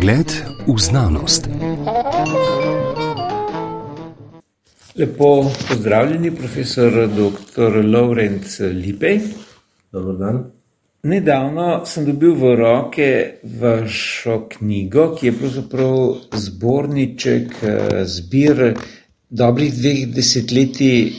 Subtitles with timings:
[0.00, 0.32] Pogled
[0.66, 1.44] v znanost.
[4.96, 7.84] Lepo pozdravljeni, profesor dr.
[7.84, 9.20] Laurent Lipej.
[9.92, 10.38] Dobro dan.
[11.02, 13.10] Nedavno sem dobil v roke
[13.60, 18.74] vašo knjigo, ki je pravzaprav zborniček, eh, zbir
[19.28, 21.12] dobrih dveh desetletij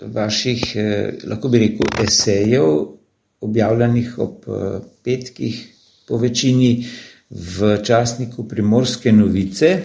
[0.00, 2.96] vaših, eh, lahko bi rekel, esejev,
[3.40, 5.66] objavljenih ob eh, petkih,
[6.08, 6.86] po večini
[7.32, 9.82] v časniku Primorske novice,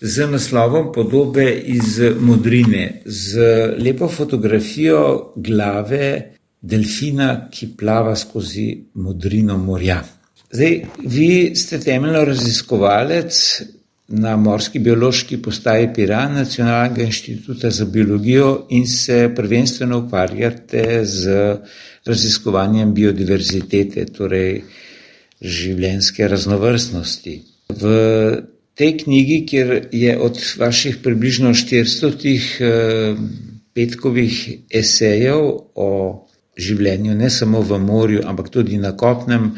[0.00, 3.38] z naslovom Podobe iz Modrine, z
[3.78, 10.02] lepo fotografijo glave delfina, ki plava skozi modrino morja.
[10.52, 13.40] Zdaj, vi ste temeljno raziskovalec
[14.08, 21.56] na Morski biološki postaji Piran, Nacionalnega inštituta za biologijo in se prvenstveno ukvarjate z
[22.06, 24.62] raziskovanjem biodiverzitete, torej
[25.40, 27.34] življenske raznovrstnosti.
[27.68, 27.96] V
[28.76, 33.16] tej knjigi, kjer je od vaših približno 400 eh,
[33.76, 34.36] petkovih
[34.70, 35.42] esejev
[35.74, 35.90] o
[36.56, 39.52] življenju, ne samo v morju, ampak tudi na kopnem,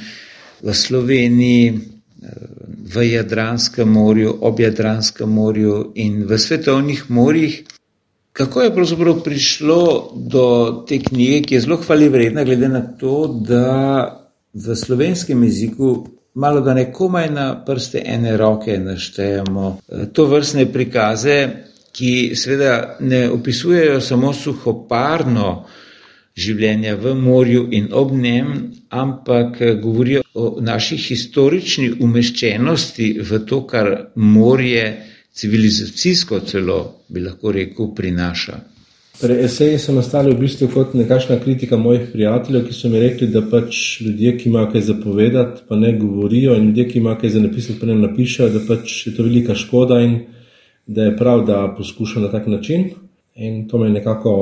[0.58, 1.78] v Sloveniji,
[2.94, 7.62] v Jadranskem morju, ob Jadranskem morju in v svetovnih morjih.
[8.32, 10.44] Kako je pravzaprav prišlo do
[10.88, 14.27] te knjige, ki je zelo hvale vredna, glede na to, da
[14.58, 20.72] v slovenskem jeziku malo da ne komaj na prste ene roke naštejemo eh, to vrstne
[20.72, 21.48] prikaze,
[21.92, 25.64] ki seveda ne opisujejo samo suhoparno
[26.38, 28.52] življenja v morju in ob njem,
[28.90, 34.84] ampak eh, govorijo o naši historični umeščenosti v to, kar morje
[35.38, 38.58] civilizacijsko celo, bi lahko rekel, prinaša.
[39.20, 43.26] Torej, eseji so nastali v bistvu kot nekakšna kritika mojih prijateljev, ki so mi rekli,
[43.34, 47.32] da pač ljudje, ki imajo kaj zapovedati, pa ne govorijo, in ljudje, ki imajo kaj
[47.34, 50.14] za napisati, pa ne napišajo, da pač je to velika škoda in
[50.86, 52.84] da je prav, da poskušajo na tak način.
[53.34, 54.36] In to me je nekako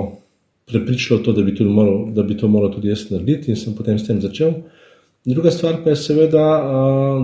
[0.68, 3.98] prepričalo, to, da, bi moral, da bi to moral tudi jaz narediti, in sem potem
[3.98, 4.52] s tem začel.
[5.26, 6.44] Druga stvar pa je seveda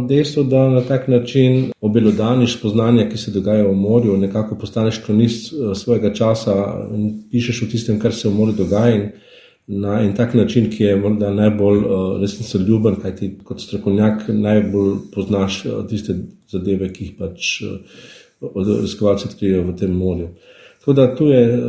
[0.09, 5.53] dejstvo, da na tak način obelodaniš spoznanja, ki se dogajajo v morju, nekako postaneš kronist
[5.75, 6.55] svojega časa
[6.95, 8.97] in pišeš o tistem, kar se v morju dogaja.
[8.97, 9.11] In
[9.67, 11.85] na en tak način, ki je morda najbolj
[12.21, 16.17] resnico ljuben, kaj ti kot strokovnjak najbolj poznaš tiste
[16.51, 17.61] zadeve, ki jih pač
[18.43, 20.29] raziskovalci odkrijejo v tem morju.
[20.81, 21.61] Tako da tu je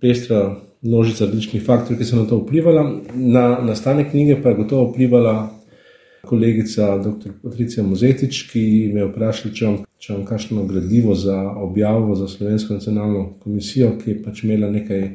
[0.00, 2.84] pestra množica različnih faktorjev, ki so na to vplivala.
[3.14, 5.56] Na nastanek knjige pa je gotovo vplivala
[6.26, 7.32] kolegica dr.
[7.42, 8.62] Patricija Mozetič, ki
[8.94, 14.22] me je vprašala, če imam kakšno gradivo za objavo za Slovensko nacionalno komisijo, ki je
[14.22, 15.08] pač imela nekaj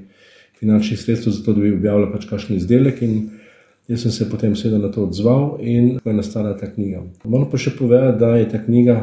[0.60, 3.04] finančnih sredstev za to, da bi objavila pač kakšen izdelek.
[3.88, 7.04] Jaz sem se potem seveda na to odzval in tako je nastala ta knjiga.
[7.24, 8.96] Moram pa še povedati, da je ta knjiga,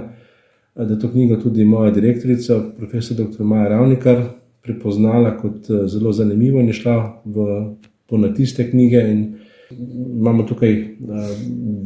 [0.75, 3.45] da to knjigo tudi moja direktorica, profesor dr.
[3.47, 4.25] Maja Ravnikar,
[4.63, 7.47] prepoznala kot eh, zelo zanimivo in je šla v
[8.11, 9.05] ponatis te knjige.
[9.13, 9.23] In
[10.19, 11.31] Imamo tukaj uh,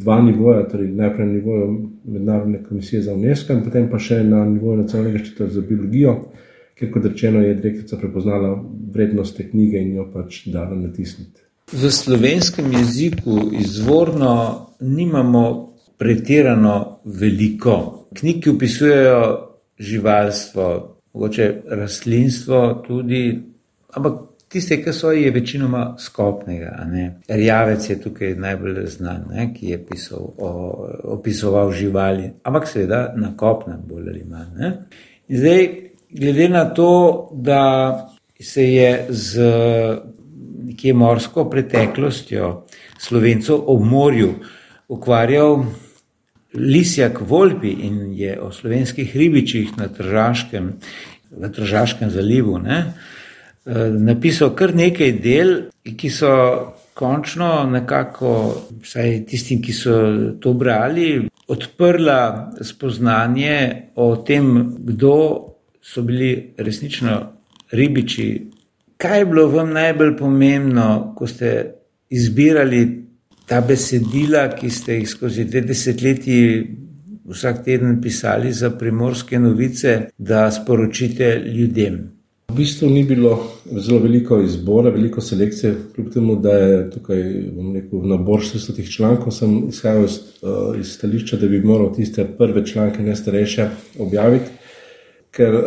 [0.03, 4.45] dva nivoja, torej najprej na nivoju Mednarodne komisije za UNESCO in potem pa še na
[4.45, 6.17] nivoju Nacionalnega inštituta za biologijo,
[6.79, 8.53] ker, kot rečeno, je direktorica prepoznala
[8.93, 11.43] vrednost te knjige in jo pač dala natisniti.
[11.73, 14.35] V slovenskem jeziku izvorno
[14.81, 15.45] nimamo
[15.99, 19.21] pretirano veliko knjig, ki opisujejo
[19.79, 20.67] živalstvo,
[21.15, 23.43] mogoče rastlinstvo tudi,
[23.97, 24.15] ampak
[24.57, 26.71] Tiste, ki so, je večinoma skopnega.
[27.29, 29.51] Rjavec je tukaj najbolj znan, ne?
[29.55, 30.53] ki je pisal o,
[31.13, 34.71] opisoval živali, ampak seveda na kopnem, bolj ali manj.
[35.29, 35.69] Zdaj,
[36.11, 36.89] glede na to,
[37.33, 37.65] da
[38.41, 39.51] se je z
[40.71, 42.65] nekje morsko preteklostjo
[42.99, 44.31] slovencov ob morju
[44.89, 45.67] ukvarjal
[46.55, 50.73] Lisjak Volpi in je o slovenskih ribičih na Tržaškem,
[51.31, 52.57] v Tržaškem zalivu.
[52.59, 52.95] Ne?
[53.67, 55.49] Eh, napisal kar nekaj del,
[55.99, 56.29] ki so
[56.95, 58.31] končno nekako,
[58.83, 59.97] vsaj tistim, ki so
[60.41, 64.53] to brali, odprla spoznanje o tem,
[64.87, 65.17] kdo
[65.83, 67.19] so bili resnično
[67.73, 68.29] ribiči.
[68.97, 71.53] Kaj je bilo vam najbolj pomembno, ko ste
[72.11, 72.87] izbirali
[73.51, 76.43] ta besedila, ki ste jih skozi dve desetletji
[77.27, 82.16] vsak teden pisali za primorske novice, da sporočite ljudem?
[82.57, 83.39] Bistvu ni bilo
[83.73, 87.23] zelo veliko izbora, veliko selekcije, kljub temu, da je tukaj
[87.75, 89.33] rekel, nabor 600 člankov.
[89.33, 93.69] Sem izhajal iz, uh, iz stališča, da bi moral tiste prve članke, ne starejše,
[93.99, 94.51] objaviti,
[95.37, 95.67] ker uh,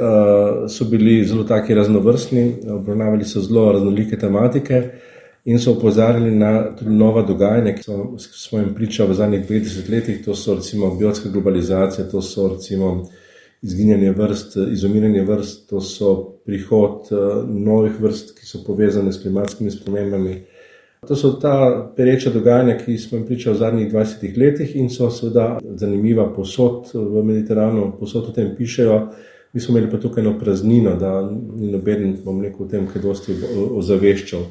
[0.70, 4.84] so bili zelo taki raznovrstni, obravnavali so zelo raznolike tematike
[5.46, 10.26] in so opozarjali na tudi nova dogajanja, ki so svojim priča v zadnjih 20 letih,
[10.26, 13.10] to so recimo biotska globalizacija, to so recimo
[13.62, 17.12] izginjanje vrst, izumiranje vrst, to so prihod
[17.46, 20.40] novih vrst, ki so povezane s klimatskimi spremembami.
[21.08, 21.54] To so ta
[21.96, 26.90] pereča dogajanja, ki smo jim pričali v zadnjih 20 letih in so seveda zanimiva posod
[26.94, 28.98] v Mediteranu, posod o tem pišejo.
[29.54, 33.02] Mi smo imeli pa tukaj eno praznino, da ni noben, bom rekel, o tem, kaj
[33.02, 33.38] dosti
[33.78, 34.44] ozaveščal.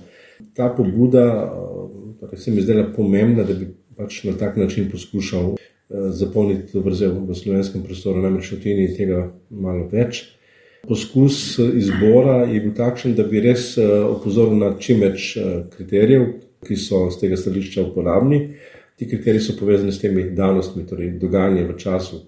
[0.55, 1.27] Ta pobuda
[2.21, 6.81] torej se mi zdela pomembna, da bi pač na tak način poskušal eh, zapolniti to
[6.81, 10.38] vrzel v slovenskem prostoru, namreč v Tini tega malo več.
[10.87, 16.27] Poskus izbora je bil takšen, da bi res eh, opozoril na čim več eh, kriterijev,
[16.67, 18.41] ki so z tega stališča uporabni.
[18.99, 22.23] Ti kriteriji so povezani s temi danostmi, torej dogajanjem v času.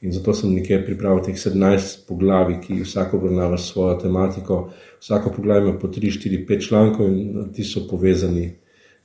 [0.00, 4.58] In zato sem nekje pripravil teh 17 poglavij, ki vsako obravnava svojo tematiko.
[5.00, 8.50] Vsako poglavje ima po 3, 4, 5 člankov in ti so povezani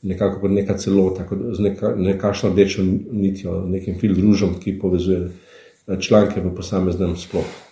[0.06, 6.42] nekako kot neka celota, z neka, nekašno rdečo nitjo, nekim filtružom, ki povezuje eh, članke
[6.42, 7.65] v posameznem sklopu.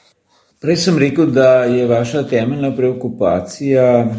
[0.63, 4.15] Prej sem rekel, da je vaša temeljna preokupacija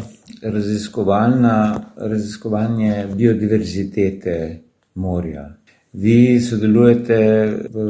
[1.97, 4.59] raziskovanje biodiverzitete
[4.95, 5.55] morja.
[5.93, 7.17] Vi sodelujete
[7.73, 7.87] v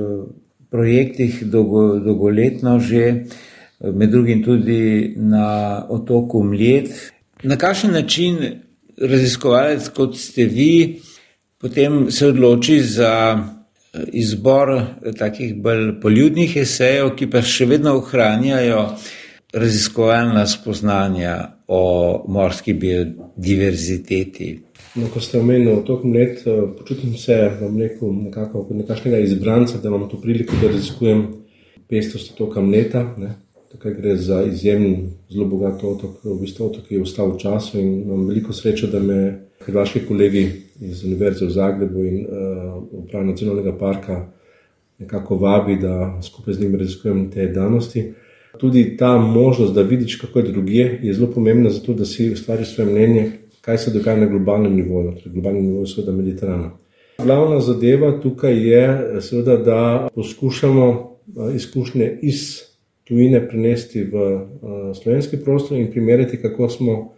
[0.72, 3.26] projektih dolgo, dolgoletno že,
[3.80, 7.12] med drugim tudi na otoku Mljet.
[7.44, 8.38] Na kakšen način
[9.02, 11.02] raziskovalec, kot ste vi,
[11.60, 13.36] potem se odloči za
[14.14, 14.82] izbor
[15.18, 18.82] takih bolj poljudnih esejev, ki pa še vedno ohranjajo
[19.56, 21.36] raziskovalna spoznanja
[21.68, 21.82] o
[22.28, 24.50] morski biodiverziteti.
[24.96, 26.44] No, ko ste omenili otok Mlet,
[26.78, 27.72] počutim se rekel,
[28.12, 31.26] nekako kot nekakšnega izbranca, da imam to priliko, da raziskujem
[31.90, 33.04] pestrost otoka Mleta.
[33.76, 37.80] Tukaj gre za izjemen, zelo bogat otok, v bistvu otok, ki je ostal v času
[37.80, 39.18] in imam veliko srečo, da me
[39.66, 40.44] hrvaški kolegi
[40.80, 44.22] iz Univerze v Zagrebu in uh, uprave nacionalnega parka
[45.00, 48.04] nekako vabi, da skupaj z njimi raziskujem te danosti.
[48.58, 52.76] Tudi ta možnost, da vidiš, kako je drugje, je zelo pomembna, zato da si ustvariš
[52.76, 53.26] svoje mnenje,
[53.62, 56.72] kaj se dogaja na globalnem nivoju, torej globalnem nivoju, seveda Mediterana.
[57.18, 58.86] Glavna zadeva tukaj je,
[59.22, 62.75] seveda, da poskušamo uh, izkušnje iz
[63.08, 64.42] tujine prenesti v uh,
[64.98, 67.16] slovenski prostor in primerjati, kako smo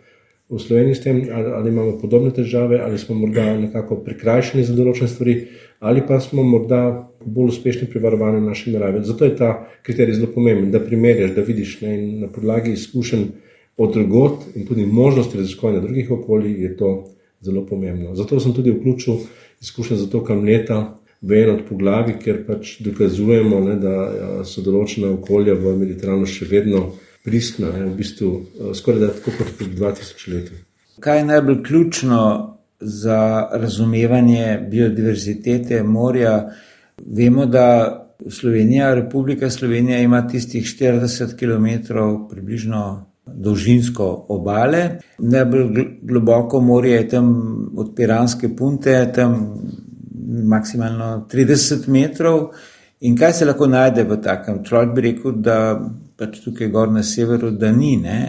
[0.49, 4.75] v Sloveniji s tem, ali, ali imamo podobne težave, ali smo morda nekako prikrajšani za
[4.75, 5.35] določene stvari,
[5.79, 9.03] ali pa smo morda bolj uspešni pri varovanju naše narave.
[9.03, 13.27] Zato je ta kriterij zelo pomemben, da primerjaš, da vidiš ne, na podlagi izkušenj
[13.77, 16.93] od drugot in tudi možnosti raziskovanja drugih okolij, je to
[17.41, 18.15] zelo pomembno.
[18.15, 19.19] Zato sem tudi vključil
[19.61, 20.96] izkušnje za to, kam leta.
[21.21, 26.27] V eno od poglavij, ker pač dokazujemo, ne, da ja, so določena okolja v Mediteranu
[26.29, 26.83] še vedno
[27.25, 30.61] pristna, je v bistvu eh, skoraj da tako kot pred 2000 leti.
[31.01, 32.21] Kaj je najbolj ključno
[32.79, 36.37] za razumevanje biodiverzitete morja?
[36.97, 37.65] Vemo, da
[38.29, 41.93] Slovenija, Republika Slovenija ima tistih 40 km
[42.29, 44.89] približno dolžinsko obale.
[45.17, 47.27] Najbolj globoko morje je tam
[47.75, 49.59] od Piranske punte, tam
[50.27, 52.51] maksimalno 30 metrov.
[52.99, 54.63] In kaj se lahko najde v takem?
[54.65, 55.57] Človek bi rekel, da
[56.17, 58.21] pač tukaj gor na severu, da ni ne,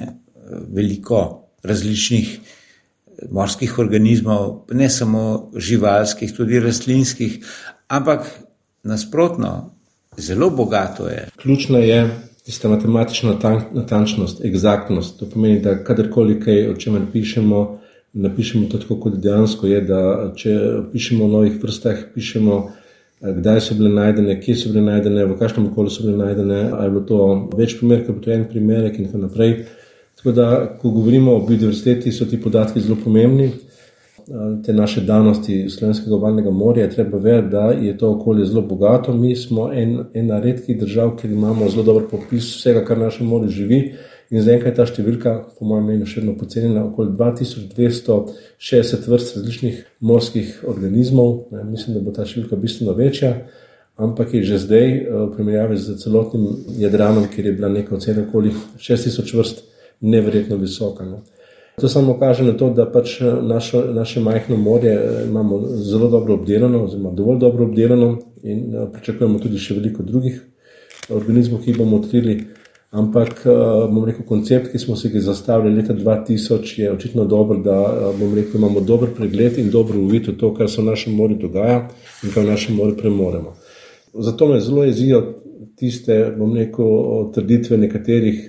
[0.74, 1.22] veliko
[1.64, 2.38] različnih
[3.34, 7.40] morskih organizmov, ne samo živalskih, tudi rastlinskih,
[7.88, 8.28] ampak
[8.86, 9.74] nasprotno,
[10.18, 11.26] zelo bogato je.
[11.36, 12.02] Ključna je
[12.44, 13.34] tista matematična
[13.72, 15.18] natančnost, egzaktnost.
[15.18, 17.80] To pomeni, da kadarkoli kaj, o čemer pišemo,
[18.12, 19.80] napišemo to tako, kot dejansko je,
[20.36, 20.58] če
[20.92, 22.60] pišemo o novih vrstah, pišemo
[23.20, 26.86] kdaj so bile najdene, kje so bile najdene, v kakšnem okolju so bile najdene, ali
[26.86, 27.22] je bilo to
[27.58, 29.56] več primerov, kot je en primer in tako naprej.
[30.18, 30.46] Tako da,
[30.80, 33.50] ko govorimo o biodiverziteti, so ti podatki zelo pomembni.
[34.64, 39.14] Te naše danosti slovenskega obalnega morja treba vedeti, da je to okolje zelo bogato.
[39.14, 43.48] Mi smo en, ena redkih držav, kjer imamo zelo dober popis vsega, kar naše morje
[43.60, 43.80] živi.
[44.28, 49.78] In zaenkrat je ta številka, po mojem mnenju, še vedno pocenjena, okoli 2260 vrst različnih
[50.04, 51.30] morskih organizmov.
[51.54, 53.32] Ne, mislim, da bo ta številka bistveno večja,
[53.96, 56.44] ampak je že zdaj, eh, v primerjavi z celotnim
[56.76, 59.64] Jadranom, kjer je bila neka ocena okoli 6000 vrst,
[60.00, 61.08] neverjetno visoka.
[61.08, 61.24] Ne.
[61.80, 66.12] To samo kaže na to, da pač eh, našo, naše majhno morje eh, imamo zelo
[66.12, 70.44] dobro obdelano, oziroma dovolj dobro obdelano, in pričakujemo tudi še veliko drugih
[71.08, 72.57] organizmov, ki jih bomo odkrili.
[72.90, 77.58] Ampak, eh, bom rekel, koncept, ki smo si ga zastavili leta 2000, je očitno dober,
[77.60, 77.76] da
[78.16, 81.36] eh, rekel, imamo dober pregled in dobro uvid v to, kar se v našem morju
[81.36, 81.82] dogaja
[82.24, 83.52] in kaj v našem morju premoremo.
[84.14, 85.20] Zato me zelo jezijo
[85.76, 88.48] tiste, bom rekel, trditve nekaterih,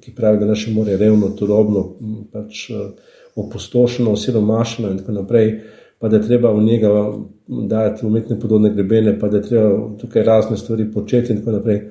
[0.00, 1.84] ki pravijo, da naše more je revno, turobno,
[2.32, 2.70] pač
[3.36, 5.52] opustošeno, osiromašeno in tako naprej,
[5.98, 7.12] pa da je treba v njega
[7.46, 9.70] dajati umetne podobne grebene, pa da je treba
[10.00, 11.82] tukaj razne stvari početi in tako naprej.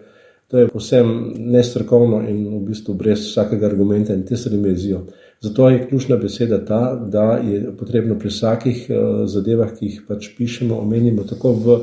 [0.47, 5.01] To je posebno nestrokovno in v bistvu brez vsakega argumenta in te stvari me jezijo.
[5.41, 10.29] Zato je ključna beseda ta, da je potrebno pri vsakih uh, zadevah, ki jih pač
[10.37, 11.77] pišemo, omenimo tako v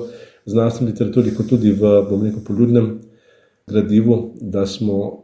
[0.47, 2.88] znanstveni literaturi, kot tudi v, bom rekel, poljudnem
[3.68, 5.23] gradivu, da smo,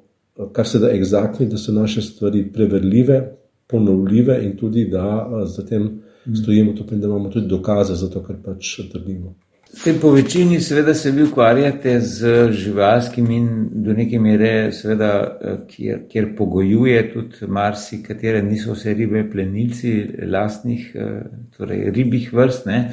[0.53, 3.21] kar se da, egzaktni, da so naše stvari preverljive,
[3.67, 5.91] ponovljive in tudi, da uh, zatem
[6.43, 9.35] stojimo tukaj, da imamo tudi dokaze za to, kar pač trdimo.
[9.71, 15.57] Te po večini seveda se vi ukvarjate z živalskim in do neke mere seveda, eh,
[15.69, 19.93] kjer, kjer pogojuje tudi marsi, katere niso vse ribe plenilci
[20.27, 21.23] lastnih, eh,
[21.57, 22.91] torej ribih vrst, ne?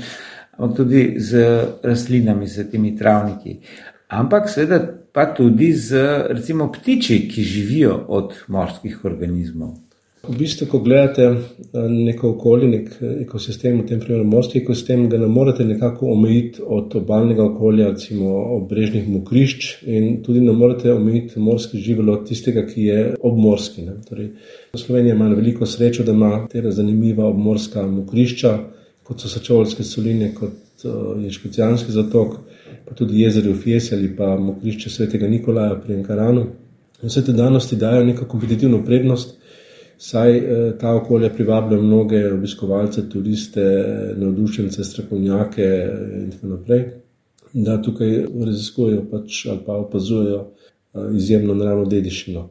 [0.58, 1.42] ampak tudi z
[1.84, 3.60] rastlinami, z temi travniki.
[4.08, 4.80] Ampak seveda
[5.14, 5.98] pa tudi z
[6.30, 9.87] recimo ptiči, ki živijo od morskih organizmov.
[10.28, 11.36] V bistvu, ko gledate eh,
[11.90, 16.64] neko okolje, nek eh, ekosistem, v tem primeru morski ekosistem, ga ne morete nekako omejiti
[16.66, 22.66] od obaljnega okolja, recimo obrežnih mokrišč, in tudi ne morete omejiti morski živel od tistega,
[22.68, 23.88] ki je obmorski.
[24.10, 24.34] Torej,
[24.76, 28.58] Slovenija ima veliko srečo, da ima te zanimiva obmorska mokrišča,
[29.08, 32.40] kot so Sačovalske soline, kot uh, je Škocijanski zatok,
[32.86, 36.50] pa tudi jezero Fies ali pa mokrišče Svetega Nikolaja pri Enkaranu.
[37.02, 39.37] Vse te danosti dajo neko kompetitivno prednost
[39.98, 43.66] saj eh, ta okolja privabljajo mnoge obiskovalce, turiste,
[44.18, 46.86] navdušence, strokovnjake eh, in tako naprej,
[47.54, 52.50] da tukaj raziskujejo pač ali pa opazujejo eh, izjemno naravno dediščino.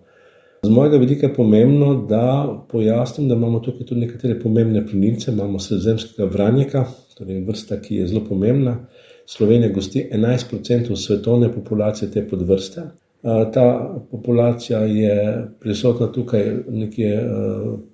[0.62, 2.26] Z mojega vidika je pomembno, da
[2.70, 5.30] pojasnim, da imamo tukaj tudi nekatere pomembne plenilce.
[5.30, 6.84] Imamo sredozemskega vranjeka,
[7.18, 8.78] torej vrsta, ki je zelo pomembna.
[9.26, 12.82] Slovenija gosti 11% svetovne populacije te podvrste.
[13.22, 17.22] Ta populacija je prisotna tukaj nekje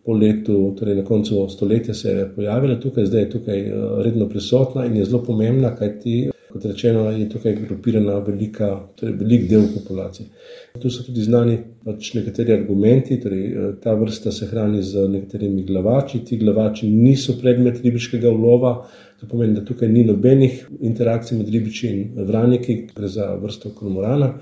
[0.05, 3.64] po letu, torej na koncu stoletja se je pojavila tukaj, zdaj je tukaj
[4.05, 9.49] redno prisotna in je zelo pomembna, kajti, kot rečeno, je tukaj grupirana velika, torej velik
[9.50, 10.29] del populacije.
[10.81, 13.47] Tu so tudi znani pač nekateri argumenti, torej
[13.83, 18.75] ta vrsta se hrani z nekaterimi glavači, ti glavači niso predmet ribiškega ulova,
[19.21, 24.35] to pomeni, da tukaj ni nobenih interakcij med ribiči in vraniki, gre za vrsto kormorana.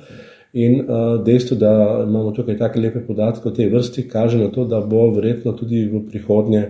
[0.53, 4.65] In uh, dejstvo, da imamo tukaj tako lepe podatke o tej vrsti, kaže na to,
[4.65, 6.65] da bo verjetno tudi v prihodnje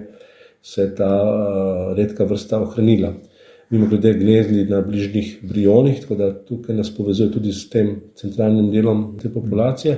[0.62, 3.14] se ta uh, redka vrsta ohranila.
[3.70, 8.70] Mimo grede, gnezdi na bližnjih brionih, tako da tukaj nas povezuje tudi s tem centralnim
[8.70, 9.96] delom te populacije.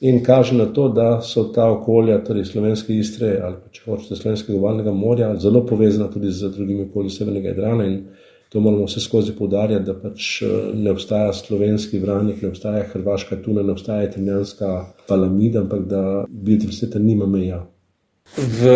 [0.00, 4.16] In kaže na to, da so ta okolja, torej slovenske istre ali pa če hočete
[4.18, 7.86] slovenskega obalnega morja, zelo povezana tudi z drugimi okolji severnega Jadrana.
[8.52, 13.38] To moramo vse skozi poudarjati, da pač eh, ne obstaja slovenski vranik, ne obstaja hrvaška
[13.44, 14.72] tuna, ne obstaja italijanska
[15.08, 17.62] palamida, ampak da biodiverziteta nima meja.
[18.36, 18.74] V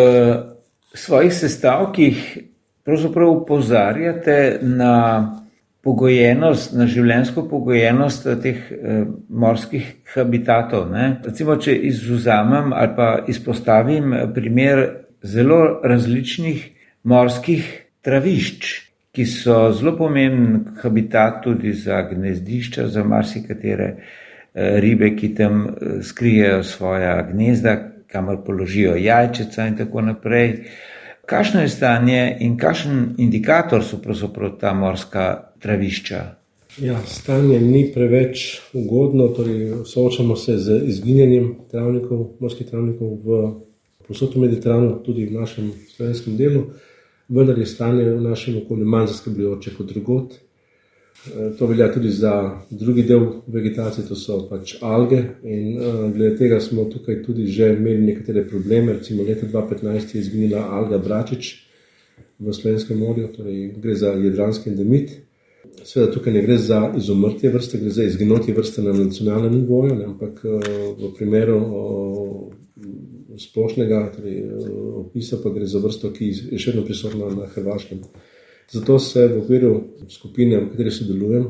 [0.96, 2.38] svojih sestavkih
[2.84, 4.94] pravzaprav upozarjate na
[5.84, 10.88] pogojenost, na življensko pogojenost teh eh, morskih habitatov.
[10.94, 11.18] Ne?
[11.24, 14.86] Recimo, če izuzamem ali pa izpostavim primer
[15.20, 16.64] zelo različnih
[17.04, 17.68] morskih
[18.00, 18.85] travišč
[19.16, 23.86] ki so zelo pomemben habitat tudi za gnezdišča, za marsikatere
[24.54, 30.52] eh, ribe, ki tam eh, skrijejo svoja gnezda, kamor položijo jajčica in tako naprej.
[31.26, 35.24] Kakšno je stanje in kakšen indikator so pravzaprav ta morska
[35.64, 36.20] travišča?
[36.78, 43.40] Ja, stanje ni preveč ugodno, torej soočamo se z izginjanjem travnikov, morskih travnikov v
[44.08, 46.66] posodju Mediterana, tudi v našem slovenskem delu
[47.28, 50.34] vendar je stanje v našem okolju manj zaskrbljujoče kot drugot.
[51.26, 55.22] E, to velja tudi za drugi del vegetacije, to so pač alge.
[55.42, 58.92] In uh, glede tega smo tukaj tudi že imeli nekatere probleme.
[58.92, 61.54] Recimo leta 2015 je izginila alga Bračič
[62.38, 65.16] v Slovenskem morju, torej gre za jedranski endemit.
[65.82, 70.44] Sveda tukaj ne gre za izumrtje vrste, gre za izginotje vrste na nacionalnem nivoju, ampak
[70.44, 70.60] uh,
[71.00, 72.55] v primeru uh,
[73.38, 74.40] splošnega torej,
[75.02, 78.00] opisa, pa gre za vrsto, ki je še vedno prisotna na Hrvaškem.
[78.72, 79.72] Zato se v okviru
[80.10, 81.46] skupine, v kateri sodelujem,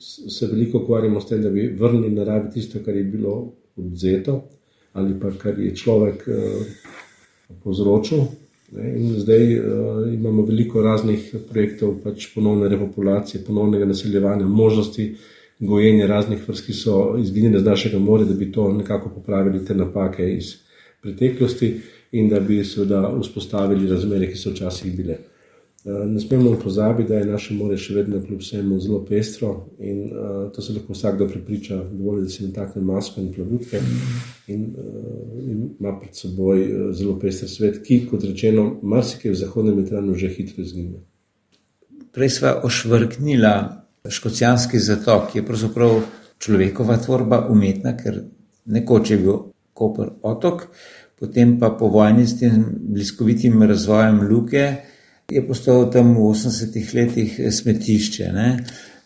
[0.00, 3.36] se veliko ukvarjamo s tem, da bi vrnili naravi tisto, kar je bilo
[3.76, 4.42] odzeto
[4.92, 6.38] ali pa kar je človek eh,
[7.62, 8.24] povzročil.
[8.70, 9.64] In zdaj uh,
[10.14, 15.06] imamo veliko raznih projektov, pač ponovne repopulacije, ponovnega naseljevanja, možnosti
[15.58, 19.74] gojenja raznih vrst, ki so izginile z našega morja, da bi to nekako popravili, te
[19.74, 20.52] napake iz
[21.02, 21.80] preteklosti
[22.12, 25.18] in da bi seveda vzpostavili razmere, ki so včasih bile.
[25.84, 30.50] Ne smemo pozabiti, da je naše more še vedno kljub vsemu zelo pestro in uh,
[30.52, 33.80] to se lahko vsakdo prepriča, dovolj, da si natakne masko in plavutke
[34.46, 39.80] in, uh, in ima pred seboj zelo pester svet, ki, kot rečeno, marsikaj v Zahodnem
[39.80, 41.00] Mediteranu že hitro izgine.
[42.12, 43.54] Prej sva ošvrknila
[44.08, 45.96] Škocijanski zatok, ki je pravzaprav
[46.40, 48.20] človekova tvorba umetna, ker
[48.68, 49.40] nekoč je bil
[49.80, 50.68] Koper otok,
[51.16, 52.60] potem pa po vojni s tem
[52.92, 54.64] bliskovitim razvojem luke
[55.30, 58.30] je postal tam v 80-ih letih smetišče.
[58.34, 58.48] Ne?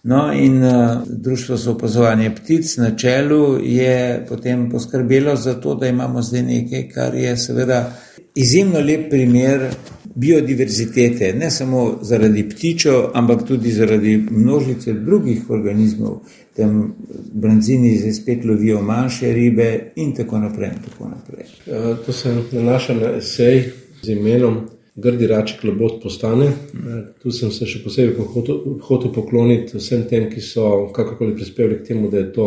[0.04, 5.88] No, in uh, Društvo za opazovanje ptic na čelu je potem poskrbelo za to, da
[5.88, 7.93] imamo zdaj nekaj, kar je seveda
[8.35, 9.69] izjemno lep primer
[10.14, 16.21] biodiverzitete, ne samo zaradi ptičev, ampak tudi zaradi množice drugih organizmov.
[16.56, 16.94] Tam
[17.33, 20.68] branzini zdaj spet lovijo manjše ribe, in tako naprej.
[20.68, 21.47] In tako naprej.
[21.66, 23.62] Uh, to se nanaša na esej
[24.02, 24.61] z imenom
[24.97, 26.47] Grdi raček labod postane.
[26.47, 28.14] Uh, tu sem se še posebej
[28.83, 32.47] hotel pokloniti vsem tem, ki so kakorkoli prispevali k temu, da je to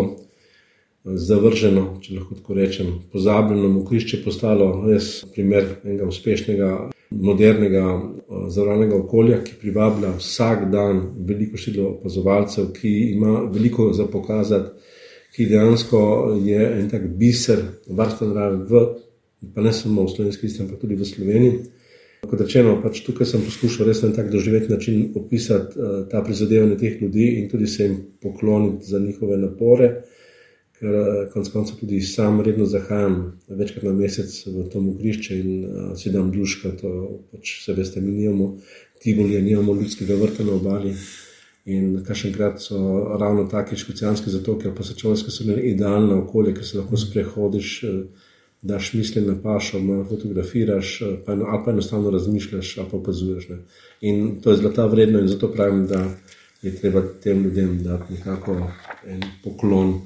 [1.16, 6.72] zavrženo, če lahko tako rečem, pozabljeno, mokrišče postalo res primer enega uspešnega
[7.10, 14.08] modernega eh, zavarovalnega okolja, ki privablja vsak dan veliko število opazovalcev, ki ima veliko za
[14.12, 14.92] pokazati,
[15.36, 16.02] ki dejansko
[16.44, 18.86] je en tak biser varstva narave,
[19.54, 21.58] pa ne samo v slovenski isti, ampak tudi v Sloveniji.
[22.28, 26.80] Kot rečeno, pač tukaj sem poskušal res na tak doživeti način opisati uh, ta prizadevanje
[26.82, 29.92] teh ljudi in tudi se jim pokloniti za njihove napore
[30.80, 35.66] ker eh, konec koncev tudi sam redno zahajam večkrat na mesec v to mokrišče in
[35.66, 36.76] uh, si dam duška.
[36.82, 36.92] To
[37.32, 38.58] pač se veste, mi nimamo
[39.02, 40.94] Tivoli, nimamo ljudskega vrta na obali.
[41.66, 42.78] In kašenkrat so
[43.20, 48.04] ravno take škocijanske zatoke, pa so čovske so idealne okolje, ker se lahko sprehodiš, eh,
[48.62, 53.50] daš misli na pašo, malo fotografiraš, pa eno, ali pa enostavno razmišljaš, ali pa opazuješ.
[53.50, 53.58] Ne.
[54.02, 56.08] In to je zlata vredno in zato pravim, da
[56.62, 58.72] je treba tem ljudem dati nekako
[59.06, 60.00] en poklon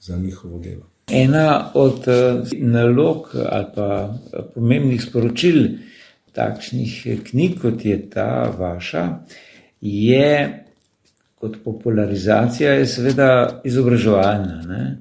[0.00, 0.86] za njihovo delo.
[1.08, 5.68] Ena od eh, nalog ali pa eh, pomembnih sporočil
[6.32, 9.18] takšnih knjig, kot je ta vaša,
[9.80, 10.64] je
[11.34, 14.62] kot popularizacija, je seveda izobraževalna.
[14.68, 14.98] Ne?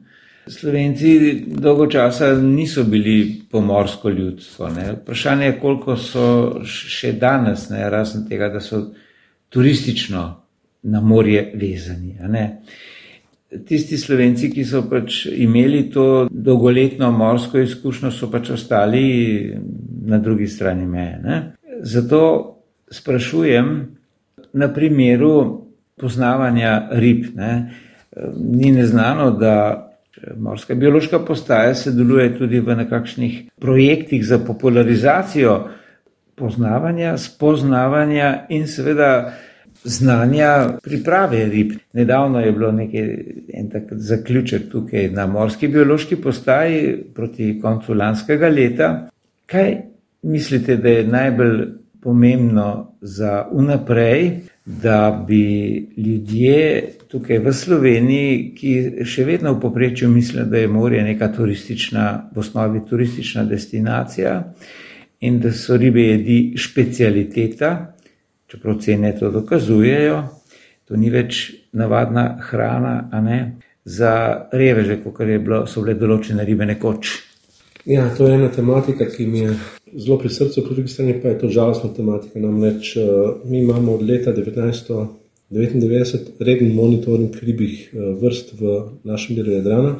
[0.47, 4.69] Slovenci dolgo časa niso bili pomorsko ljudstvo.
[4.69, 4.91] Ne?
[5.01, 6.25] Vprašanje je, koliko so
[6.65, 7.89] še danes, ne?
[7.89, 8.87] razen tega, da so
[9.49, 10.23] turistično
[10.83, 12.15] na morje vezani
[13.67, 19.05] tisti slovenci, ki so pač imeli to dolgoletno morsko izkušnjo, so pač ostali
[20.05, 21.19] na drugi strani meje.
[21.23, 21.39] Ne?
[21.81, 22.21] Zato
[22.91, 23.95] sprašujem
[24.53, 25.65] na primeru
[25.99, 27.25] poznavanja rib.
[27.35, 27.73] Ne?
[28.37, 29.85] Ni neznano, da
[30.37, 35.69] morska biološka postaja sodeluje tudi v nekakšnih projektih za popularizacijo
[36.35, 39.33] poznavanja, spoznavanja in seveda
[39.83, 41.71] znanja priprave rib.
[41.93, 43.17] Nedavno je bilo nekaj,
[43.53, 49.09] en tak zaključek tukaj na morski biološki postaji proti koncu lanskega leta.
[49.45, 49.77] Kaj
[50.21, 51.67] mislite, da je najbolj
[52.01, 54.31] pomembno za unaprej,
[54.65, 61.03] da bi ljudje tukaj v Sloveniji, ki še vedno v poprečju mislijo, da je morje
[61.03, 64.53] neka turistična, v osnovi turistična destinacija
[65.19, 67.71] in da so ribe jedi specialiteta,
[68.49, 70.23] čeprav cene to dokazujejo,
[70.89, 76.65] to ni več navadna hrana, a ne za reveže, kot bilo, so bile določene ribe
[76.65, 77.29] nekoč.
[77.89, 79.53] Ja, to je ena tematika, ki mi je
[79.95, 82.39] zelo pri srcu, po drugi strani pa je to žalostna tematika.
[82.41, 83.01] Namreč eh,
[83.45, 88.61] mi imamo od leta 1999 reden monitoring ribih eh, vrst v
[89.09, 89.91] našem delu Jadrana.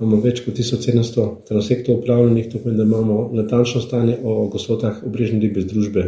[0.00, 5.40] Imamo več kot 1700 transektov upravljenih, to pomeni, da imamo natančno stanje o gostotah obrežne
[5.42, 6.02] ribe z družbe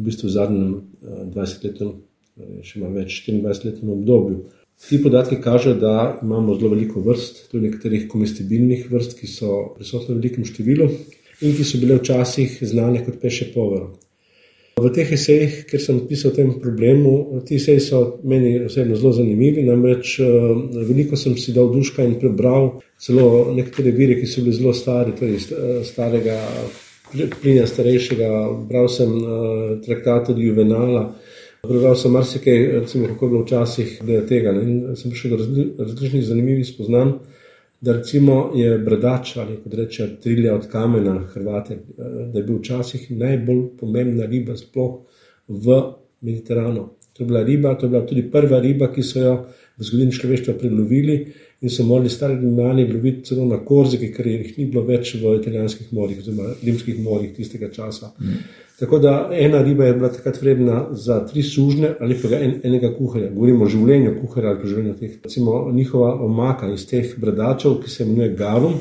[0.00, 0.72] v bistvu v zadnjem
[1.34, 4.42] 20-letnem, eh, še malo več 24-letnem obdobju.
[4.80, 10.14] Ti podatki kažejo, da imamo zelo veliko vrst, tudi nekaterih komestibilnih vrst, ki so prisotne
[10.14, 10.88] v velikem številu
[11.44, 13.92] in ki so bile včasih znane kot peše povero.
[14.80, 19.12] V teh esejih, ker sem pisal o tem problemu, ti eseji so meni osebno zelo
[19.12, 19.66] zanimivi.
[19.66, 20.28] Namreč eh,
[20.88, 25.12] veliko sem si dal duška in prebral celo nekatere vire, ki so bili zelo stari,
[25.18, 26.38] torej eh, starega
[27.12, 28.28] plinja starejšega,
[28.68, 31.14] bral sem uh, traktate Juvenala,
[31.62, 34.52] prebral sem marsikaj, recimo, kako je bilo včasih tega.
[34.52, 34.62] Ne?
[34.62, 37.12] In sem prišel do različnih zanimivih spoznanj,
[37.80, 43.10] da recimo je bradač ali kot reče trilja od kamena Hrvate, da je bil včasih
[43.10, 45.00] najbolj pomembna riba sploh
[45.48, 45.82] v
[46.20, 46.90] Mediteranu.
[47.16, 49.34] To je bila riba, to je bila tudi prva riba, ki so jo
[49.78, 51.16] v zgodovini človeštva prilovili
[51.60, 55.34] in so morali stari rimljani loviti celo na korziki, ker jih ni bilo več v
[55.36, 58.12] italijanskih morjih, oziroma rimskih morjih tistega časa.
[58.20, 58.38] Mm.
[58.80, 62.94] Tako da ena riba je bila takrat vredna za tri sužne ali pa en, enega
[62.96, 63.28] kuharja.
[63.34, 65.18] Govorimo o življenju kuharja ali pa življenju teh.
[65.24, 68.80] Recimo, njihova omaka iz teh bradačev, ki se imenuje Garum,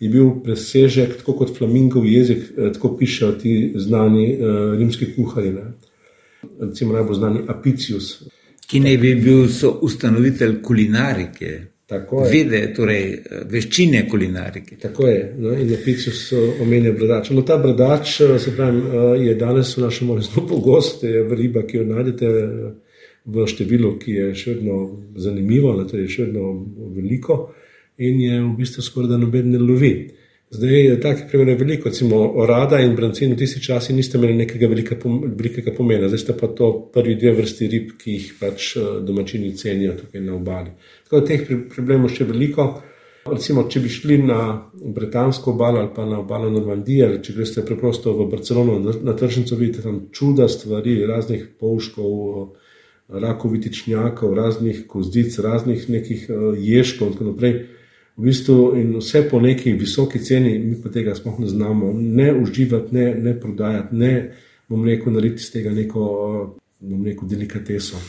[0.00, 5.52] je bil presežek, tako kot flamingov jezik, eh, tako pišejo ti znani uh, rimski kuharji.
[5.56, 5.66] Ne.
[6.60, 8.14] Recimo najbolj znani Apicius.
[8.66, 9.46] Ki naj bi bil
[9.80, 11.71] ustanovitelj kulinarike.
[12.32, 13.04] Vede, torej
[13.50, 14.78] veščine kulinarike.
[14.82, 15.22] Tako je.
[15.38, 17.32] No, in na picu so omenjali bradač.
[17.36, 18.16] No, ta bradač
[18.56, 18.82] pravim,
[19.22, 22.32] je danes v našem morju zelo pogost, je riba, ki jo najdete
[23.32, 24.78] v številu, ki je še vedno
[25.16, 26.54] zanimivo, torej še vedno
[26.94, 27.44] veliko
[28.02, 29.92] in je v bistvu skoraj da noben ne lovi.
[30.52, 34.68] Zdaj je takih primerov veliko, recimo orada in brancin v tistih časih niste imeli nekega
[34.68, 39.54] velikega pomena, zdaj sta pa to prvi dve vrsti rib, ki jih pač eh, domačini
[39.56, 40.74] cenijo tukaj na obali.
[41.06, 42.68] Tako da teh problemov še veliko.
[43.22, 44.38] Recimo, če bi šli na
[44.74, 49.56] britansko obalo ali pa na obalo Normandije, ali če greste preprosto v Barcelono na tržnico,
[49.56, 52.48] vidite tam čuda stvari, raznih polškov,
[53.08, 57.62] rakovitičnjakov, raznih kozdic, raznih nekih eh, ješkov in tako naprej
[58.16, 62.32] v bistvu in vse po neki visoki ceni, mi pa tega sploh ne znamo, ne
[62.34, 64.12] uživati, ne, ne prodajati, ne
[64.68, 66.04] bom rekel, narediti iz tega neko,
[66.80, 68.00] bom rekel, delikateso.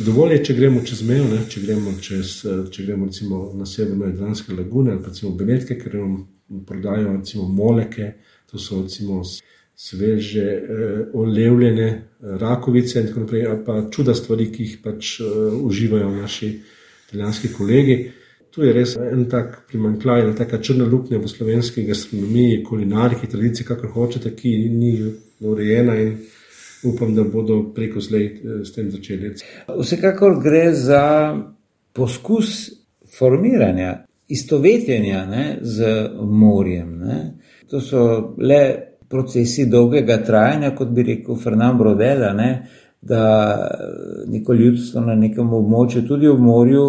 [0.00, 2.34] Dovolj je, če gremo čez mejo, ne, če gremo, čez,
[2.72, 6.14] če gremo recimo na severno Jadranske lagune ali pa recimo Benetke, ker nam
[6.66, 8.14] prodajo recimo moleke,
[8.50, 9.20] to so recimo
[9.80, 15.24] sveže, eh, olevljene rakovice in tako naprej, ali pa čuda stvari, ki jih pač eh,
[15.62, 16.50] uživajo naši
[17.08, 17.96] italijanski kolegi.
[18.50, 23.66] Tu je res en tak primankljaj, ena taka črna luknja v slovenski gastronomiji, kulinariki, tradiciji,
[23.66, 24.92] kako hočete, ki ni
[25.40, 26.16] urejena in
[26.84, 29.34] upam, da bodo preko zdaj eh, s tem začeli.
[29.78, 31.04] Vsekakor gre za
[31.92, 32.70] poskus
[33.18, 36.98] formiranja, istovetenja ne, z morjem.
[36.98, 37.20] Ne.
[37.70, 38.62] To so le
[39.10, 42.50] procesi dolgega trajanja, kot bi rekel Fernand Brodela, ne,
[43.02, 43.22] da
[44.26, 46.84] neko ljudstvo na nekem območju, tudi v morju,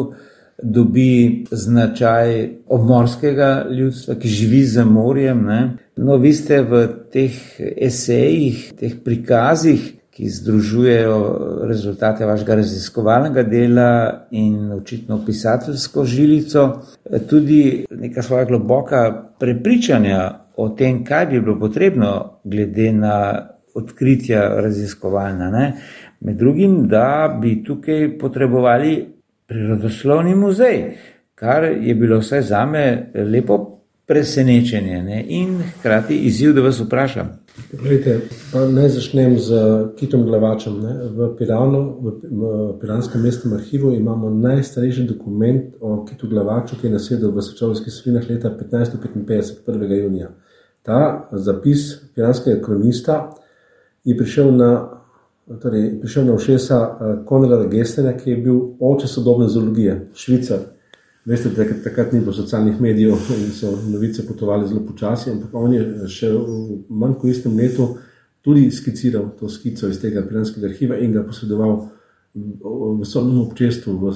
[0.64, 5.46] dobi značaj obmorskega ljudstva, ki živi za morjem.
[5.46, 5.78] Ne?
[5.98, 11.18] No, vi ste v teh esejih, teh prikazih, ki združujejo
[11.70, 16.66] rezultate vašega raziskovalnega dela in očitno pisateljsko žilico,
[17.30, 20.20] tudi neka svoja globoka prepričanja
[20.58, 23.16] o tem, kaj bi bilo potrebno, glede na
[23.76, 25.50] odkritja raziskovalna.
[25.50, 25.74] Ne?
[26.20, 29.21] Med drugim, da bi tukaj potrebovali
[29.52, 30.98] prirodoslovni muzej,
[31.36, 33.58] kar je bilo vse za me lepo
[34.08, 35.26] presenečenje ne?
[35.28, 37.30] in hkrati izziv, da vas vprašam.
[37.72, 38.20] Gledajte,
[38.72, 39.60] naj začnem z
[40.00, 40.80] Kitom Glavačem.
[40.80, 40.94] Ne?
[41.16, 47.32] V Piranu, v Piranskem mestnem arhivu, imamo najstarejši dokument o Kitu Glavaču, ki je nasedel
[47.36, 49.96] v Sečovskih svinah leta 1555, 1.
[50.04, 50.32] junija.
[50.82, 53.36] Ta zapis piranskega kronista
[54.04, 55.01] je prišel na
[55.60, 60.60] torej, prišel na ušesa eh, Konrada Gestena, ki je bil oče sodobne zoologije, švicar.
[61.26, 65.74] Veste, da takrat ni bilo socialnih medijev in so novice potovali zelo počasi, ampak on
[65.74, 67.96] je še v manj kot istem letu
[68.42, 71.76] tudi skiciral to skico iz tega piranskega arhiva in ga posredoval
[72.34, 74.12] v sodnem občestvu v,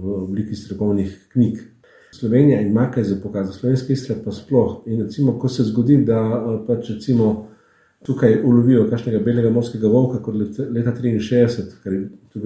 [0.00, 1.58] v obliki strokovnih knjig.
[2.14, 4.82] Slovenija ima kaj za pokazati, slovenski istre pa sploh.
[4.86, 7.49] In recimo, ko se zgodi, da eh, pač recimo
[8.06, 11.96] tukaj ulovijo kakšnega belega morskega volka, kot leta 63, ker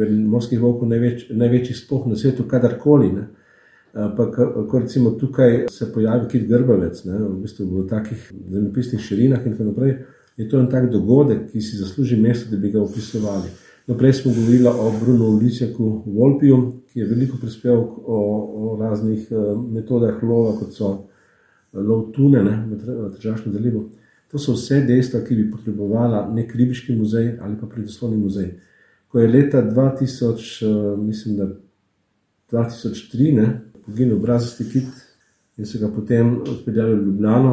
[0.03, 3.13] je morskih volkov največ, največji spoh na svetu, kadarkoli.
[3.15, 3.27] Ne.
[3.95, 9.45] Pa, ko recimo tukaj se pojavi kit grbavec, ne, v, bistvu v takih zemljepisnih širinah
[9.47, 9.93] in tako naprej,
[10.37, 13.53] je to en tak dogodek, ki si zasluži mesto, da bi ga opisovali.
[13.87, 16.59] Naprej smo govorili o Bruno Ličeku Volpiju,
[16.91, 18.19] ki je veliko prispeval o,
[18.57, 19.29] o raznih
[19.71, 20.95] metodah lova, kot so
[21.75, 23.91] lov tune ne, v Tržaškem zalivu.
[24.35, 28.49] To so vse dejstva, ki bi potrebovala nek ribiški muzej ali pa predoslovni muzej.
[29.07, 31.47] Ko je leta 2000, eh, mislim, da
[32.51, 34.91] 2003, ne, poginil brazilski kit
[35.57, 37.53] in se ga potem odpeljali v Ljubljano,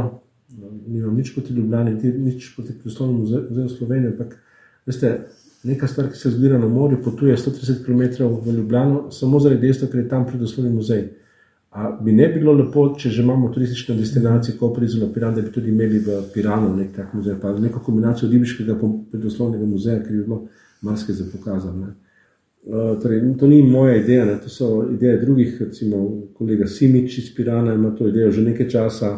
[0.87, 4.35] nimam nič proti Ljubljani, nič proti predoslovnemu muzeju Slovenije, ampak
[4.85, 5.27] veste,
[5.63, 9.87] neka stvar, ki se zbira na morju, potuje 130 km v Ljubljano, samo zaradi dejstva,
[9.87, 11.09] ker je tam predoslovni muzej.
[11.71, 15.41] A bi ne bilo lepo, če že imamo turistične destinacije, kot je Prizor Piran, da
[15.41, 20.01] bi tudi imeli v Piranu nek tak muzej, pa neko kombinacijo ribiškega in predoslovnega muzeja,
[20.03, 20.41] ker bi bilo
[20.83, 21.93] marsikaj za pokazati.
[22.61, 24.35] Uh, torej, to ni moja ideja, ne?
[24.43, 26.01] to so ideje drugih, recimo
[26.37, 29.13] kolega Simič iz Pirana ima to idejo že nekaj časa,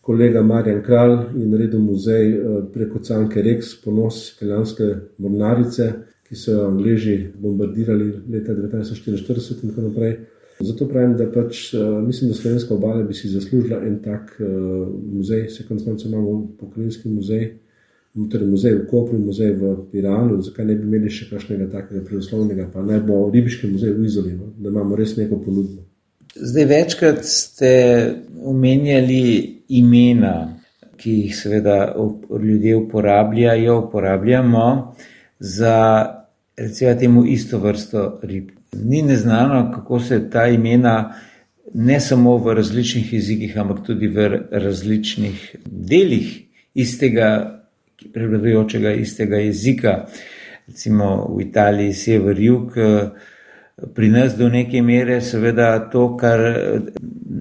[0.00, 5.90] kolega Marjan Kralj je naredil muzej uh, preko Canke Rex, ponos italijanske mornarice,
[6.28, 10.16] ki so jo Angliji bombardirali leta 1944 in tako naprej.
[10.60, 11.74] Zato pravim, da pač,
[12.06, 14.48] mislim, da slovenska obala bi si zaslužila en tak uh,
[15.12, 17.50] muzej, se konec koncev imamo pokojninski muzej,
[18.30, 22.70] torej muzej v Kopru, muzej v Iranu, zakaj ne bi imeli še kakšnega takega prirodoslovnega,
[22.72, 24.48] pa naj bo ribiški muzej v Izoli, no?
[24.56, 25.84] da imamo res neko ponudbo.
[26.36, 27.70] Zdaj večkrat ste
[28.44, 29.22] omenjali
[29.76, 30.36] imena,
[30.96, 31.78] ki jih seveda
[32.42, 34.66] ljudje uporabljajo, uporabljamo
[35.38, 35.76] za
[36.56, 38.55] recimo temu isto vrsto rib.
[38.84, 41.14] Ni neznano, kako se ta imena
[41.74, 46.42] ne samo v različnih jezikih, ampak tudi v različnih delih
[46.74, 47.62] istega
[48.12, 50.04] prevladujočega istega jezika.
[50.66, 52.74] Recimo v Italiji, sever, jug,
[53.94, 56.40] pri nas do neke mere, seveda, to, kar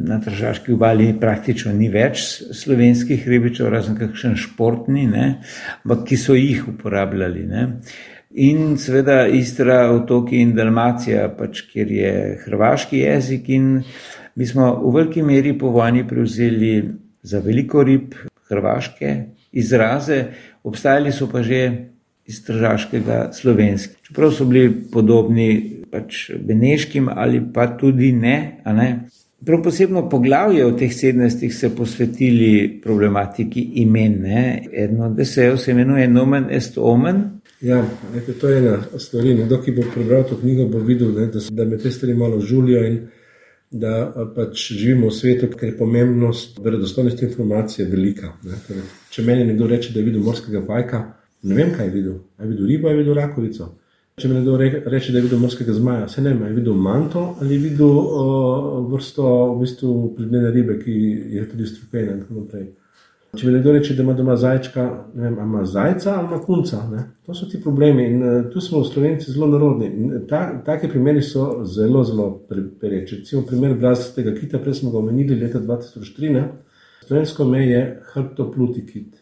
[0.05, 5.27] na Tržavski obali praktično ni več slovenskih ribičev, razen kakšen športni, ne,
[5.83, 7.45] ampak ki so jih uporabljali.
[7.49, 7.63] Ne.
[8.35, 13.47] In seveda Istra, otoki in Dalmacija, pač, kjer je hrvaški jezik,
[14.35, 16.83] mi smo v veliki meri po vojni prevzeli
[17.23, 18.15] za veliko rib
[18.49, 19.13] hrvaške
[19.55, 20.25] izraze,
[20.63, 21.61] obstajali so pa že
[22.25, 23.99] iz tržaškega slovenskega.
[24.03, 25.49] Čeprav so bili podobni
[25.91, 28.61] pač beneškim ali pa tudi ne.
[28.65, 28.89] ne?
[29.45, 34.21] Prav posebno poglavje v teh 17 se posvetili problematiki imen.
[34.21, 34.63] Ne?
[34.73, 37.34] Eno od desejev se imenuje Nomen est Omen.
[37.65, 37.81] Ja,
[38.13, 39.25] nekaj, to je ena stvar.
[39.25, 42.37] Nekdo, ki bo prebral to knjigo, bo videl, ne, da, da me te stvari malo
[42.41, 42.99] žulijo in
[43.71, 48.35] da pač živimo v svetu, ker je pomembnost verodostojnosti informacije velika.
[48.67, 51.01] Torej, če meni nekdo reče, da je videl morskega pajka,
[51.49, 52.21] ne vem, kaj je videl.
[52.39, 53.71] Je videl ribo, je videl rakovico.
[54.21, 57.25] Če mi nekdo reče, da je videl morskega zmaja, se ne vem, je videl manto
[57.41, 59.25] ali je videl uh, vrsto
[59.55, 60.95] v bistvu predmene ribe, ki
[61.35, 62.69] je tudi strupena in tako naprej.
[63.35, 64.83] Če mi nekdo reče, da ima doma zajčka,
[65.15, 66.81] ne vem, ima zajca ali ima kunca.
[66.91, 67.03] Ne?
[67.25, 69.89] To so ti problemi in uh, tu smo v Slovenci zelo narodni.
[70.29, 72.29] Ta, take primeri so zelo, zelo
[72.81, 73.21] pereči.
[73.21, 76.31] Recimo primer brazilskega kita, prej smo ga omenili leta 2003.
[76.33, 76.47] Ne?
[77.07, 79.21] Slovensko me je hrbtopluti kit.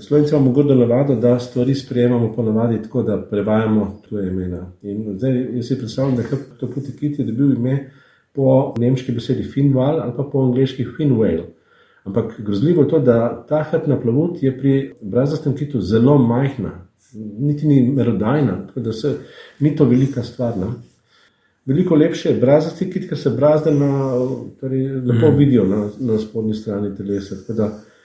[0.00, 4.66] Slovenci imamo gordo navado, da stvari sprejemamo po navadi tako, da prevajamo tuje imena.
[4.82, 7.90] In zdaj jaz si predstavljam, da hrbtopluti kit je dobil ime
[8.32, 11.46] po nemški besedi Finval ali pa po angliški Finwale.
[12.04, 16.70] Ampak grozljivo je to, da ta hrbtna plavut je pri brazastem kitu zelo majhna,
[17.38, 19.16] niti ni merodajna, tako da se,
[19.60, 20.56] ni to velika stvar.
[20.58, 20.66] Ne?
[21.66, 24.14] Veliko lepše je brazasti kit, ker se brazde na,
[24.60, 25.36] torej, lepo mm.
[25.38, 27.36] vidijo na, na spodnji strani telesa.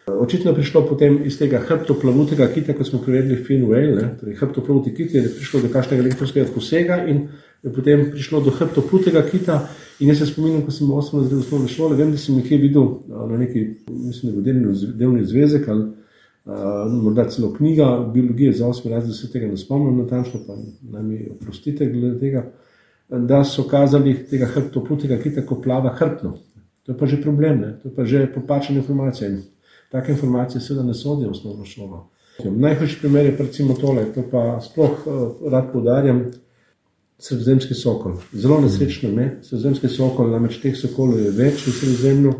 [0.05, 5.17] Očitno je prišlo potem iz tega hrbtoplavutega kita, kot smo prevedli Finwell, torej hrbtoplavutega kita,
[5.17, 7.23] je prišlo do kakšnega elektronskega posega in
[7.65, 9.55] je potem prišlo do hrbtoplutega kita.
[9.99, 12.89] In jaz se spominjam, ko sem osmo razred osnovne šole, vem, da sem nekje videl
[13.07, 18.91] na neki, mislim, da delni, delni zvezek ali uh, morda celo knjiga biologije za osmi
[18.91, 20.59] razred, da se tega ne spomnim natančno, pa
[20.91, 22.45] naj mi oprostite glede tega,
[23.09, 26.37] da so kazali tega hrbtoplutega kita, ko plava hrbtno.
[26.85, 27.73] To je pa že problem, ne?
[27.81, 29.41] to je pa že popačena informacija in
[29.95, 32.09] take informacije seveda ne sodijo v osnovno šolo.
[32.43, 36.25] Najhujši primer je recimo tole, to pa sploh uh, rad podarjam,
[37.19, 38.17] sredozemski sokol.
[38.33, 42.33] Zelo nesrečno je, sredozemski sokol, namreč teh sokolov je več v sredozemlju.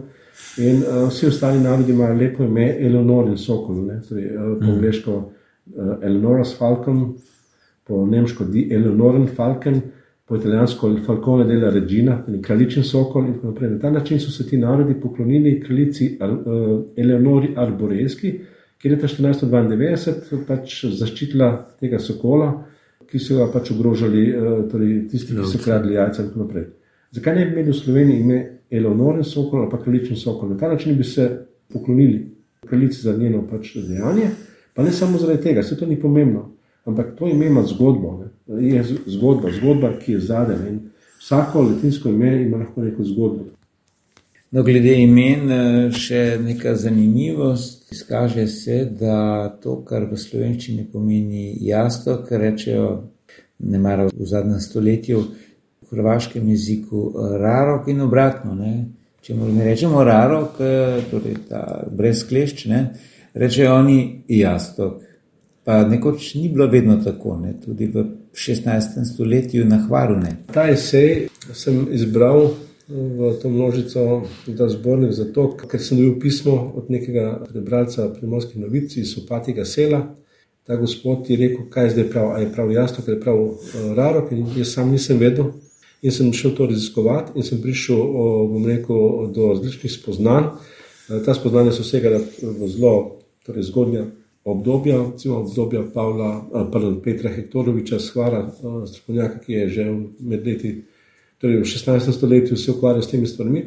[0.65, 5.93] In uh, vsi ostali narodi imajo lepo ime Eleonorin sokol, torej, uh, po angliško uh,
[6.01, 7.05] Eleonoras Falcon,
[7.87, 9.79] po nemško Eleonorin Falcon,
[10.25, 13.69] po italijansko Falcone della Regina, kraljičen sokol in tako naprej.
[13.69, 18.31] Na ta način so se ti narodi poklonili kraljici uh, Eleonori Arboreski,
[18.77, 22.65] ki je leta 1492 pač zaščitila tega sokola
[23.09, 26.65] ki so ga pač ogrožali, eh, torej tisti, ki so kradli jajca in tako naprej.
[27.15, 28.39] Zakaj ne bi imeli v Sloveniji ime
[28.71, 30.49] Eleonoren Sokol ali pa Kraljičen Sokol?
[30.49, 31.29] Na ta način bi se
[31.73, 32.31] poklonili
[32.65, 34.29] kraljici za njeno pač dejanje,
[34.73, 36.51] pa ne samo zaradi tega, se to ni pomembno,
[36.86, 38.67] ampak to ime ima zgodbo, ne?
[38.67, 40.80] je zgodba, zgodba, ki je zadaj in
[41.19, 43.56] vsako latinsko ime ima lahko neko zgodbo.
[44.56, 47.89] No, glede imen, eh, še neka zanimivost.
[47.91, 52.86] Izkaže se, da to, kar v slovenščini pomeni jasno, kar rečejo
[53.60, 55.24] ne mara v zadnjem stoletju,
[55.82, 58.56] v hrvaškem jeziku, eh, rarok in obratno.
[58.56, 58.86] Ne.
[59.21, 62.82] Če mu ne rečemo rarok, eh, torej ta brez klešč, ne,
[63.34, 65.00] rečejo oni jasno.
[65.65, 67.56] Pa nekoč ni bilo vedno tako, ne.
[67.65, 69.13] tudi v 16.
[69.13, 70.15] stoletju na hvaru.
[70.15, 70.36] Ne.
[70.54, 72.51] Ta esej sem izbral
[72.88, 78.93] v to množico, da zbornik zato, ker sem dobil pismo od nekega prebralca primorskih novic
[78.97, 80.04] iz opatega sela.
[80.65, 83.41] Ta gospod je rekel, kaj je zdaj prav, a je prav jasno, ker je prav
[83.41, 83.58] uh,
[83.97, 85.49] raro, ker jaz sam nisem vedel.
[86.01, 87.97] In sem šel to raziskovati in sem prišel,
[88.51, 90.51] bom rekel, do različnih spoznanj.
[91.25, 92.19] Ta spoznanja so vsega
[92.69, 92.93] zelo
[93.45, 94.06] torej zgodnja
[94.45, 98.45] obdobja, recimo obdobja Pavla, pardon, Petra Hektoroviča, skvara,
[98.88, 99.86] strokovnjaka, ki je že
[100.19, 100.75] med leti,
[101.41, 102.13] torej v 16.
[102.13, 103.65] stoletju se ukvarja s temi stvarmi.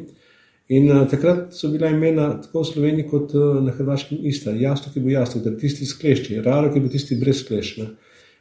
[0.69, 4.51] In uh, takrat so bila imena tako v Sloveniji kot uh, na Hrvaškem ista.
[4.51, 7.87] Jasno, ki bo jasno, da tisti sklešči, raro, ki bo tisti brez sklešča.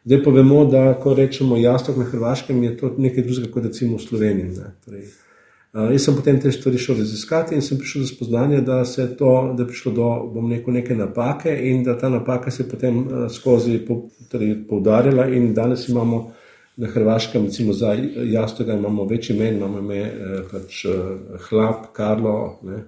[0.05, 3.97] Zdaj pa vemo, da ko rečemo jasno na Hrvaškem, je to nekaj drugega kot recimo
[3.97, 4.69] v Sloveniji.
[4.85, 5.28] Torej, uh,
[5.73, 8.83] jaz sem potem te stvari šel raziskati in sem prišel do spoznanja, da,
[9.19, 12.99] to, da je prišlo do neko neke napake in da ta napaka se je potem
[12.99, 14.03] uh, skozi po,
[14.33, 16.33] torej, poudarjala in danes imamo
[16.79, 22.35] na Hrvaškem, recimo za jastoga, imamo več imen, imamo ime eh, pač eh, Hlap, Karlo
[22.63, 22.85] ne,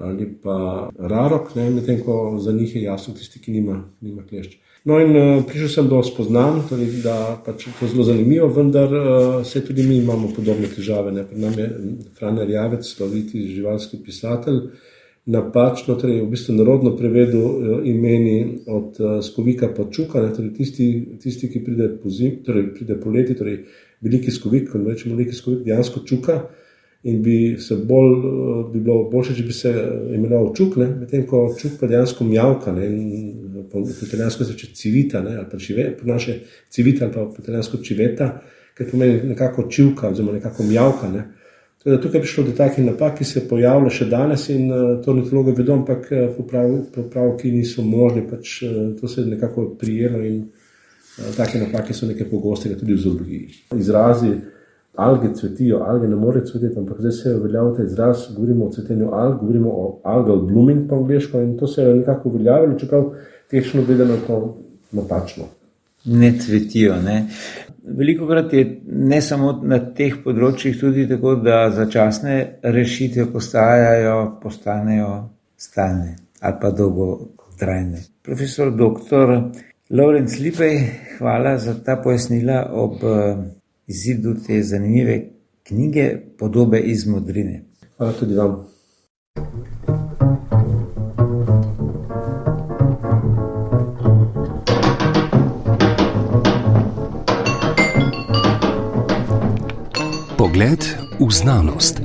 [0.00, 4.56] ali pa Rarok, medtem ko za njih je jasno tisti, ki nima, nima klešč.
[4.86, 8.92] No, in uh, prišel sem do spoznanja, torej, da pač je to zelo zanimivo, vendar
[8.92, 11.10] uh, se tudi mi imamo podobne težave.
[11.12, 11.24] Ne.
[11.26, 11.70] Pred nami je
[12.18, 14.84] Franer Javec, sloviti živalski pisatelj, uh,
[15.26, 21.18] napačno, torej v bistvu narodno prevedu eh, imeni od eh, skovika pa čuka, torej tisti,
[21.22, 23.64] tisti, ki pride po zim, torej pride po leti, torej
[24.00, 26.40] veliki skovik, ko rečemo veliki skovik, dejansko čuka
[27.06, 29.74] in bi se bolj, eh, bi bilo boljše, če bi se
[30.14, 32.72] imenoval čuk, ne, medtem ko čuk pa dejansko mjavka,
[33.72, 37.42] po italijansko se reče civita, ne, ali pa čive, po naše civita ali pa po
[37.42, 38.30] italijansko čiveta,
[38.74, 41.24] ker pomeni nekako čivka oziroma nekako mjavka, ne.
[41.84, 45.12] Teda, tukaj je prišlo do takih napak, ki se pojavljajo še danes in uh, to
[45.12, 50.40] ornitologi vedo, ampak uh, popravki niso možni, pač, uh, to se je nekako prijelo in
[50.42, 53.48] uh, take napake so nekaj pogoste tudi v zoologiji.
[53.78, 54.34] Izrazi
[54.96, 58.72] alge cvetijo, alge ne more cveteti, ampak zdaj se je uveljavil ta izraz, govorimo o
[58.72, 63.10] cvetenju alg, govorimo o algal blooming po angliško in to se je nekako uveljavilo, čeprav
[63.50, 64.56] tehnično gledano to
[64.92, 65.44] napačno.
[66.04, 67.26] Ne cvetijo, ne.
[67.86, 75.10] Veliko krat je ne samo na teh področjih, tudi tako, da začasne rešitve postajajo, postanejo
[75.56, 78.02] stalne ali pa dolgotrajne.
[78.22, 79.32] Profesor dr.
[79.90, 80.78] Lorenz Lipej,
[81.18, 83.36] hvala za ta pojasnila ob eh,
[83.86, 85.20] izidu te zanimive
[85.66, 87.62] knjige Podobe iz modrine.
[87.96, 88.66] Hvala tudi vam.
[100.56, 102.00] Pogled v znanost.